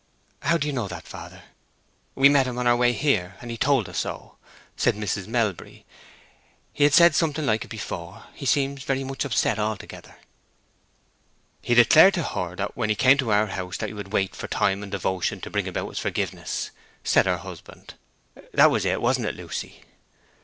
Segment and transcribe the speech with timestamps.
[0.41, 1.43] "How do you know that, father?"
[2.15, 4.35] "We met him on our way here, and he told us so,"
[4.75, 5.27] said Mrs.
[5.27, 5.85] Melbury.
[6.73, 8.23] "He had said something like it before.
[8.33, 10.17] He seems very much upset altogether."
[11.61, 14.47] "He declared to her when he came to our house that he would wait for
[14.47, 16.71] time and devotion to bring about his forgiveness,"
[17.03, 17.93] said her husband.
[18.55, 19.83] "That was it, wasn't it, Lucy?"